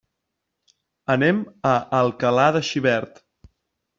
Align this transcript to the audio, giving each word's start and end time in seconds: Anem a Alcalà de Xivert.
Anem 1.15 1.43
a 1.73 1.75
Alcalà 1.99 2.47
de 2.57 2.65
Xivert. 2.73 3.25